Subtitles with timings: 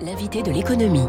[0.00, 1.06] L'invité de l'économie.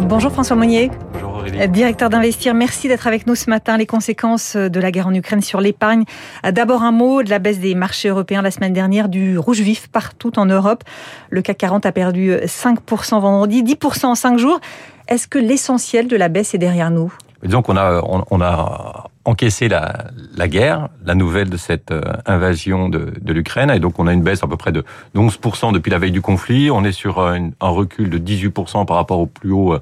[0.00, 0.90] Bonjour François Monnier.
[1.12, 1.68] Bonjour Aurélie.
[1.68, 3.76] Directeur d'Investir, merci d'être avec nous ce matin.
[3.76, 6.02] Les conséquences de la guerre en Ukraine sur l'épargne.
[6.42, 9.86] D'abord un mot de la baisse des marchés européens la semaine dernière, du rouge vif
[9.86, 10.82] partout en Europe.
[11.30, 14.58] Le CAC 40 a perdu 5% vendredi, 10% en 5 jours.
[15.06, 17.12] Est-ce que l'essentiel de la baisse est derrière nous?
[17.44, 22.02] Disons qu'on a, on, on a encaissé la, la, guerre, la nouvelle de cette euh,
[22.26, 24.84] invasion de, de l'Ukraine, et donc on a une baisse à peu près de
[25.14, 26.70] 11% depuis la veille du conflit.
[26.70, 29.80] On est sur un, un recul de 18% par rapport au plus haut, euh,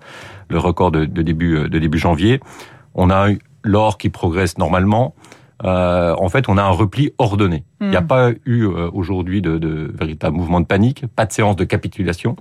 [0.48, 2.40] le record de, de, début, de début janvier.
[2.95, 3.28] On a
[3.62, 5.14] l'or qui progresse normalement.
[5.64, 7.64] Euh, en fait, on a un repli ordonné.
[7.80, 11.32] Il n'y a pas eu euh, aujourd'hui de, de, véritable mouvement de panique, pas de
[11.32, 12.37] séance de capitulation.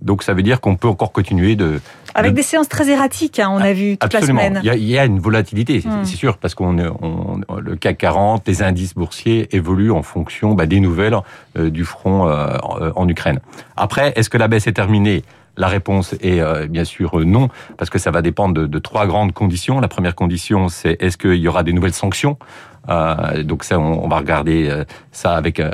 [0.00, 1.80] Donc, ça veut dire qu'on peut encore continuer de...
[2.14, 2.36] Avec de...
[2.36, 4.40] des séances très erratiques, hein, on a vu toute Absolument.
[4.40, 4.60] la semaine.
[4.62, 7.98] Il y a, il y a une volatilité, c'est sûr, parce qu'on on, le CAC
[7.98, 11.16] 40, les indices boursiers évoluent en fonction bah, des nouvelles
[11.56, 13.40] euh, du front en Ukraine.
[13.76, 15.22] Après, est-ce que la baisse est terminée?
[15.56, 19.32] La réponse est euh, bien sûr non, parce que ça va dépendre de, trois grandes
[19.32, 19.80] conditions.
[19.80, 22.38] La première condition, c'est est-ce qu'il y aura des nouvelles sanctions?
[22.88, 25.70] Euh, donc ça, on, va regarder euh, ça avec euh,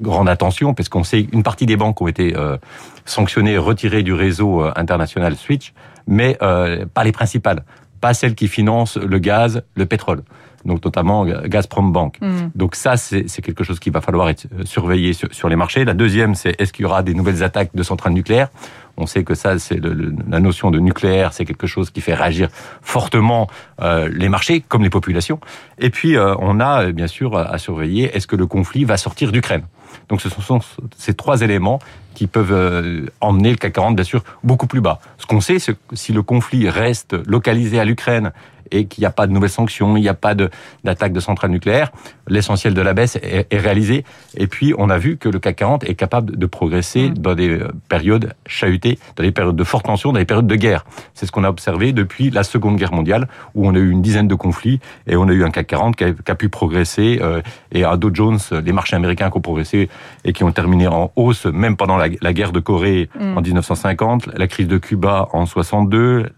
[0.00, 2.58] grande attention, parce qu'on sait une partie des banques ont été euh,
[3.04, 5.72] sanctionnées, retirées du réseau international Switch,
[6.06, 7.64] mais pas les principales,
[8.00, 10.22] pas celles qui financent le gaz, le pétrole
[10.64, 12.18] donc notamment Gazprom Bank.
[12.20, 12.50] Mm.
[12.54, 15.84] Donc ça, c'est quelque chose qui va falloir être surveillé sur, sur les marchés.
[15.84, 18.48] La deuxième, c'est est-ce qu'il y aura des nouvelles attaques de centrales nucléaires?
[18.96, 22.48] On sait que ça, c'est la notion de nucléaire, c'est quelque chose qui fait réagir
[22.82, 23.48] fortement
[23.80, 25.40] euh, les marchés comme les populations.
[25.78, 29.32] Et puis, euh, on a bien sûr à surveiller est-ce que le conflit va sortir
[29.32, 29.64] d'Ukraine?
[30.08, 30.60] Donc, ce sont
[30.96, 31.78] ces trois éléments
[32.14, 35.00] qui peuvent euh, emmener le CAC 40, bien sûr, beaucoup plus bas.
[35.16, 38.32] Ce qu'on sait, c'est que si le conflit reste localisé à l'Ukraine
[38.72, 41.20] et qu'il n'y a pas de nouvelles sanctions, il n'y a pas d'attaque de, de
[41.20, 41.92] centrales nucléaires,
[42.28, 44.04] l'essentiel de la baisse est, est, réalisé.
[44.36, 47.18] Et puis, on a vu que le CAC 40 est capable de progresser mmh.
[47.18, 50.84] dans des périodes chahutées, dans des périodes de forte tension, dans des périodes de guerre.
[51.14, 54.02] C'est ce qu'on a observé depuis la Seconde Guerre mondiale, où on a eu une
[54.02, 56.48] dizaine de conflits et on a eu un CAC 40 qui a, qui a pu
[56.48, 59.88] progresser euh, et un Dow Jones, les marchés américains qui ont progressé
[60.24, 63.36] et qui ont terminé en hausse, même pendant la, la guerre de Corée mmh.
[63.36, 66.30] en 1950, la crise de Cuba en 62,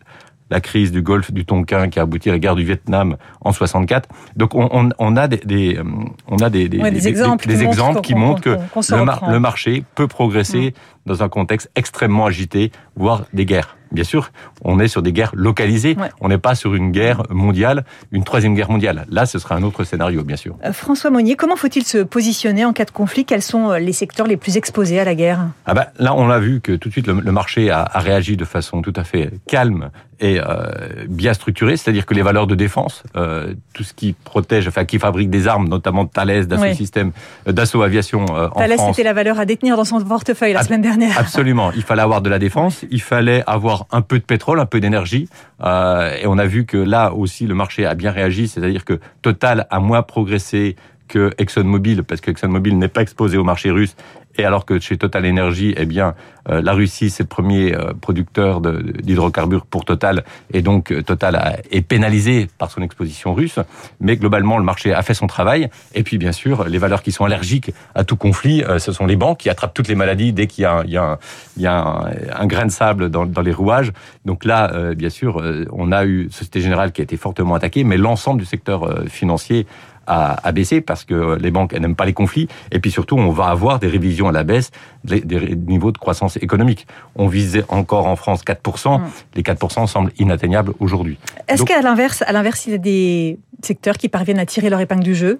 [0.54, 3.50] la crise du golfe du Tonkin qui a abouti à la guerre du Vietnam en
[3.52, 4.08] 64.
[4.36, 5.80] Donc on, on, on a des, des,
[6.28, 8.80] on a des, des, ouais, des, des exemples, qui, exemples montrent qui montrent que qu
[8.80, 11.08] qu le, mar le, marché peut progresser mmh.
[11.08, 13.76] dans un contexte extrêmement agité, voire des guerres.
[13.94, 14.30] Bien sûr,
[14.62, 15.96] on est sur des guerres localisées.
[15.98, 16.10] Ouais.
[16.20, 19.06] On n'est pas sur une guerre mondiale, une troisième guerre mondiale.
[19.10, 20.56] Là, ce sera un autre scénario, bien sûr.
[20.64, 23.24] Euh, François Monnier, comment faut-il se positionner en cas de conflit?
[23.24, 25.46] Quels sont euh, les secteurs les plus exposés à la guerre?
[25.66, 28.00] Ah ben, Là, on a vu que tout de suite, le, le marché a, a,
[28.00, 29.90] réagi de façon tout à fait calme
[30.20, 31.76] et euh, bien structurée.
[31.76, 35.48] C'est-à-dire que les valeurs de défense, euh, tout ce qui protège, enfin, qui fabrique des
[35.48, 36.74] armes, notamment Thales, Dassault oui.
[36.74, 37.12] Systèmes,
[37.46, 40.82] Dassault Aviation euh, en Thales, c'était la valeur à détenir dans son portefeuille la semaine
[40.82, 41.18] dernière.
[41.18, 41.72] Absolument.
[41.72, 44.80] Il fallait avoir de la défense, il fallait avoir un peu de pétrole, un peu
[44.80, 45.28] d'énergie.
[45.62, 48.48] Euh, et on a vu que là aussi, le marché a bien réagi.
[48.48, 50.76] C'est-à-dire que Total a moins progressé
[51.08, 53.96] que ExxonMobil, parce que ExxonMobil n'est pas exposé au marché russe,
[54.36, 56.14] et alors que chez Total Energy, eh bien,
[56.48, 61.62] euh, la Russie, c'est le premier euh, producteur d'hydrocarbures pour Total, et donc euh, Total
[61.70, 63.58] est pénalisé par son exposition russe.
[64.00, 65.68] Mais globalement, le marché a fait son travail.
[65.94, 69.16] Et puis, bien sûr, les valeurs qui sont allergiques à tout conflit, ce sont les
[69.16, 71.18] banques qui attrapent toutes les maladies dès qu'il y a,
[71.66, 73.92] un, grain de sable dans, dans les rouages.
[74.24, 77.96] Donc là, bien sûr, on a eu Société Générale qui a été fortement attaquée, mais
[77.96, 79.66] l'ensemble du secteur financier
[80.06, 82.48] à, à, baisser parce que les banques n'aiment pas les conflits.
[82.72, 84.70] Et puis surtout, on va avoir des révisions à la baisse
[85.04, 86.86] des, des niveaux de croissance économique.
[87.16, 89.00] On visait encore en France 4%.
[89.00, 89.04] Mmh.
[89.36, 91.18] Les 4% semblent inatteignables aujourd'hui.
[91.48, 94.80] Est-ce qu'à l'inverse, à l'inverse, il y a des secteurs qui parviennent à tirer leur
[94.80, 95.38] épingle du jeu?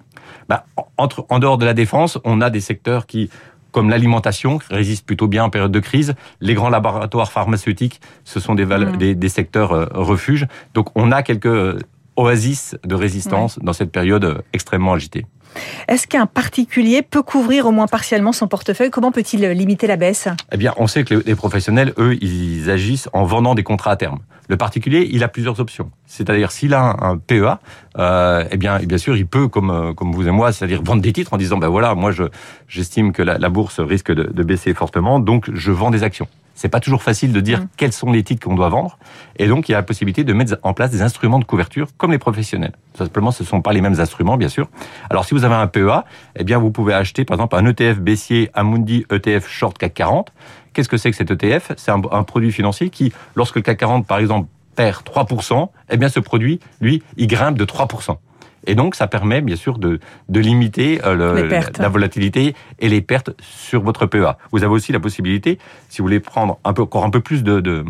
[0.49, 0.65] Bah,
[0.97, 3.29] entre, En dehors de la défense, on a des secteurs qui
[3.71, 6.15] comme l'alimentation, résiste plutôt bien en période de crise.
[6.39, 8.95] Les grands laboratoires pharmaceutiques, ce sont des, mmh.
[8.95, 10.47] des, des secteurs euh, refuges.
[10.73, 11.83] Donc on a quelques
[12.15, 15.25] oasis de résistance dans cette période extrêmement agitée.
[15.87, 18.89] Est-ce qu'un particulier peut couvrir au moins partiellement son portefeuille?
[18.89, 20.27] Comment peut-il limiter la baisse?
[20.51, 23.95] Eh bien, on sait que les professionnels, eux, ils agissent en vendant des contrats à
[23.95, 24.19] terme.
[24.47, 25.91] Le particulier, il a plusieurs options.
[26.05, 27.59] C'est-à-dire, s'il a un PEA,
[27.97, 31.13] euh, eh bien, bien sûr, il peut, comme comme vous et moi, c'est-à-dire vendre des
[31.13, 32.23] titres en disant, ben voilà, moi, je
[32.67, 36.27] j'estime que la, la, bourse risque de, de baisser fortement, donc je vends des actions
[36.55, 37.67] c'est pas toujours facile de dire mmh.
[37.77, 38.97] quels sont les titres qu'on doit vendre.
[39.37, 41.87] Et donc, il y a la possibilité de mettre en place des instruments de couverture
[41.97, 42.73] comme les professionnels.
[42.97, 44.69] Simplement, ce ne sont pas les mêmes instruments, bien sûr.
[45.09, 46.05] Alors, si vous avez un PEA,
[46.35, 50.33] eh bien, vous pouvez acheter, par exemple, un ETF baissier Amundi ETF Short CAC 40.
[50.73, 53.77] Qu'est-ce que c'est que cet ETF C'est un, un, produit financier qui, lorsque le CAC
[53.77, 58.17] 40, par exemple, perd 3%, eh bien, ce produit, lui, il grimpe de 3%.
[58.67, 61.47] Et donc, ça permet bien sûr de, de limiter le,
[61.79, 64.37] la, volatilité et les pertes sur votre PEA.
[64.51, 65.59] Vous avez aussi la possibilité,
[65.89, 67.83] si vous voulez prendre un peu, encore un peu plus de, de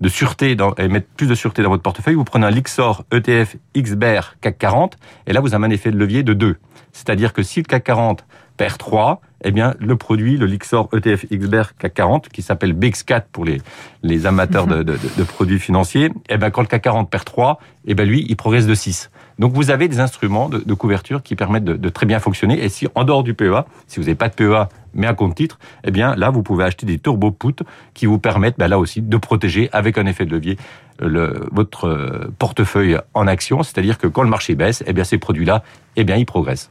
[0.00, 3.04] de sûreté dans, et mettre plus de sûreté dans votre portefeuille, vous prenez un Lixor
[3.12, 6.56] ETF XBER CAC 40, et là vous avez un effet de levier de 2.
[6.92, 8.24] C'est-à-dire que si le CAC 40
[8.60, 13.22] perd 3, eh bien, le produit, le Lixor ETF XBER CAC 40, qui s'appelle BX4
[13.32, 13.62] pour les,
[14.02, 14.84] les amateurs de,
[15.22, 18.66] produits financiers, eh bien, quand le CAC 40 perd 3, eh bien, lui, il progresse
[18.66, 19.10] de 6.
[19.38, 22.62] Donc, vous avez des instruments de, couverture qui permettent de, très bien fonctionner.
[22.62, 25.36] Et si, en dehors du PEA, si vous n'avez pas de PEA, mais un compte
[25.36, 27.64] titre, eh bien, là, vous pouvez acheter des turbo puts
[27.94, 30.58] qui vous permettent, ben, là aussi, de protéger avec un effet de levier
[30.98, 33.62] le, votre euh, portefeuille en action.
[33.62, 35.62] C'est-à-dire que quand le marché baisse, eh bien, ces produits-là,
[36.00, 36.70] eh bien, ils progressent.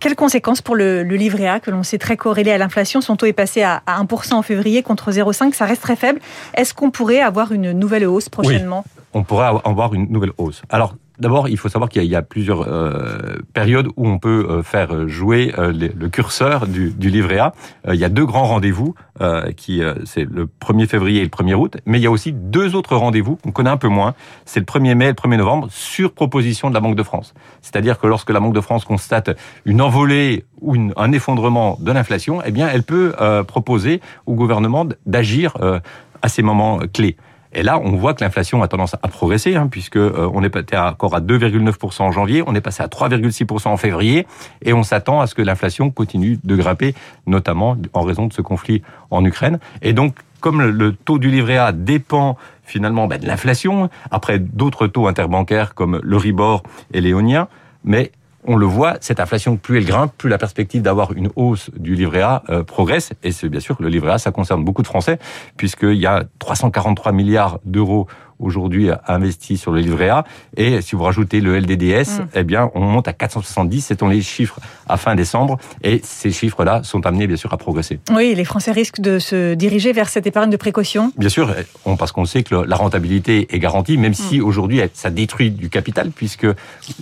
[0.00, 3.00] Quelles conséquences pour le, le livret A que l'on sait très corrélé à l'inflation?
[3.00, 5.52] Son taux est passé à 1% en février contre 0,5.
[5.52, 6.20] Ça reste très faible.
[6.54, 8.84] Est-ce qu'on pourrait avoir une nouvelle hausse prochainement?
[9.12, 10.62] On pourrait avoir une nouvelle hausse.
[10.70, 14.62] Alors, D'abord, il faut savoir qu'il y, a plusieurs euh, périodes où on peut euh,
[14.64, 17.52] faire jouer euh, le curseur du, du, livret A.
[17.92, 18.94] il y a deux grands rendez-vous,
[19.56, 22.74] qui c'est le 1er février et le 1er août, mais il y a aussi deux
[22.74, 24.14] autres rendez-vous qu'on connaît un peu moins.
[24.44, 27.32] C'est le 1er mai et le 1er novembre sur proposition de la Banque de France.
[27.62, 32.42] C'est-à-dire que lorsque la Banque de France constate une envolée ou un effondrement de l'inflation,
[32.44, 33.14] eh bien, elle peut
[33.46, 35.56] proposer au gouvernement d'agir
[36.22, 37.16] à ces moments clés.
[37.54, 40.74] Et là, on voit que l'inflation a tendance à progresser, hein, puisque euh, on est
[40.74, 44.26] encore à 2,9% en janvier, on est passé à 3,6% en février,
[44.62, 46.94] et on s'attend à ce que l'inflation continue de grimper,
[47.26, 49.58] notamment en raison de ce conflit en Ukraine.
[49.82, 54.86] Et donc, comme le taux du livret A dépend finalement ben, de l'inflation, après d'autres
[54.86, 56.62] taux interbancaires comme le Ribor
[56.92, 57.48] et l'éonien,
[57.84, 58.12] mais
[58.46, 61.94] on le voit, cette inflation, plus elle grimpe, plus la perspective d'avoir une hausse du
[61.94, 63.12] livret A euh, progresse.
[63.22, 65.18] Et c'est bien sûr le livret A, ça concerne beaucoup de Français,
[65.56, 68.06] puisqu'il y a 343 milliards d'euros
[68.38, 70.24] aujourd'hui investi sur le livret A.
[70.56, 72.28] Et si vous rajoutez le LDDS, mm.
[72.34, 73.86] eh bien, on monte à 470.
[73.86, 75.58] C'est les chiffres à fin décembre.
[75.82, 78.00] Et ces chiffres-là sont amenés, bien sûr, à progresser.
[78.10, 81.12] Oui, les Français risquent de se diriger vers cette épargne de précaution.
[81.16, 81.54] Bien sûr,
[81.98, 84.44] parce qu'on sait que la rentabilité est garantie, même si mm.
[84.44, 86.46] aujourd'hui, ça détruit du capital, puisque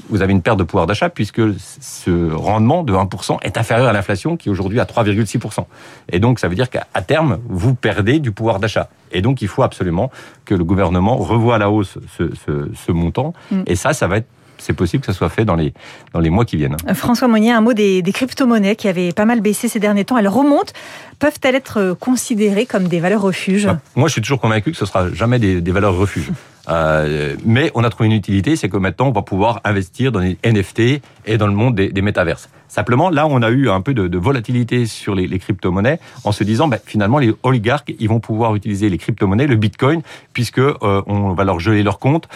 [0.08, 3.92] vous avez une perte de pouvoir d'achat, puisque ce rendement de 1% est inférieur à
[3.92, 5.64] l'inflation, qui est aujourd'hui à 3,6%.
[6.10, 8.88] Et donc, ça veut dire qu'à terme, vous perdez du pouvoir d'achat.
[9.12, 10.10] Et donc, il faut absolument
[10.44, 13.34] que le gouvernement revoie à la hausse ce, montant.
[13.50, 13.62] Mm.
[13.66, 14.28] Et ça, ça va être
[14.58, 15.74] c'est possible que ça soit fait dans les,
[16.12, 16.76] dans les mois qui viennent.
[16.94, 20.16] François Monnier, un mot des, crypto-monnaies qui avaient pas mal baissé ces derniers temps.
[20.16, 20.72] Elles remontent.
[21.18, 23.66] Peuvent-elles être considérées comme des valeurs refuges?
[23.66, 26.30] Bah, Moi, je suis toujours convaincu que ce sera jamais des, des valeurs refuges.
[26.68, 30.20] Euh, mais on a trouvé une utilité, c'est que maintenant, on va pouvoir investir dans
[30.20, 32.48] les NFT et dans le monde des, métaverses.
[32.68, 36.68] Simplement, là, on a eu un peu de, volatilité sur les, crypto-monnaies en se disant,
[36.68, 41.32] ben, finalement, les oligarques, ils vont pouvoir utiliser les crypto-monnaies, le Bitcoin, puisque euh, on
[41.34, 42.28] va leur geler leur compte,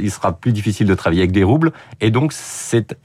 [0.00, 2.96] il sera plus difficile de travailler avec des roubles, et donc c'est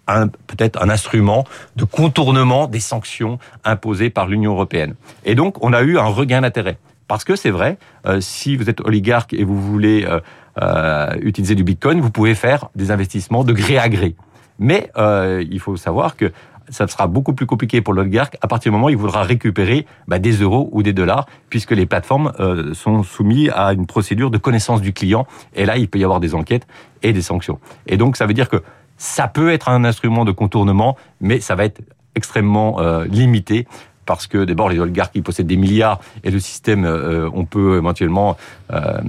[0.48, 1.44] peut-être un instrument
[1.76, 4.96] de contournement des sanctions imposées par l'Union européenne.
[5.26, 6.78] Et donc, on a eu un regain d'intérêt.
[7.08, 10.20] Parce que c'est vrai, euh, si vous êtes oligarque et vous voulez euh,
[10.62, 14.16] euh, utiliser du Bitcoin, vous pouvez faire des investissements de gré à gré.
[14.60, 16.32] Mais il faut savoir que
[16.70, 19.86] ça sera beaucoup plus compliqué pour l'oligarque à partir du moment où il voudra récupérer
[20.08, 22.34] bah, des euros ou des dollars, puisque les plateformes
[22.74, 25.28] sont soumises à une procédure de connaissance du client.
[25.54, 26.66] Et là, il peut y avoir des enquêtes
[27.04, 27.60] et des sanctions.
[27.86, 28.64] Et donc, ça veut dire que
[28.98, 31.82] ça peut être un instrument de contournement, mais ça va être
[32.16, 33.68] extrêmement limité
[34.08, 37.78] parce que d'abord les oligarques ils possèdent des milliards et le système euh, on peut
[37.78, 38.38] éventuellement
[38.74, 39.00] euh,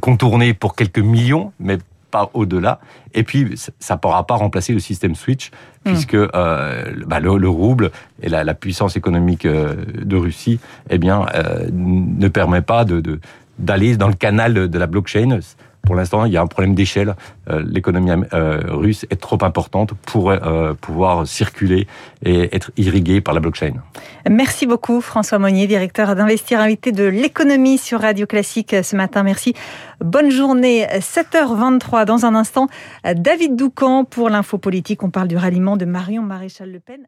[0.00, 1.78] contourner pour quelques millions, mais
[2.10, 2.80] pas au-delà.
[3.14, 5.50] Et puis, ça ne pourra pas remplacer le système Switch,
[5.84, 5.92] hmm.
[5.92, 10.58] puisque euh, bah, le, rouble et la, puissance économique de Russie,
[10.90, 11.26] eh bien,
[11.72, 13.20] ne permet pas de
[13.58, 15.38] d'aller dans le canal de la blockchain.
[15.82, 17.16] Pour l'instant, il y a un problème d'échelle.
[17.48, 21.86] Euh, l'économie euh, russe est trop importante pour euh, pouvoir circuler
[22.24, 23.74] et être irriguée par la blockchain.
[24.28, 29.22] Merci beaucoup François Monnier, directeur d'Investir invité de l'économie sur Radio Classique ce matin.
[29.22, 29.54] Merci.
[30.00, 30.86] Bonne journée.
[30.86, 32.68] 7h23 dans un instant.
[33.04, 35.02] David Doucan pour l'info politique.
[35.02, 37.06] On parle du ralliement de Marion Maréchal Le Pen.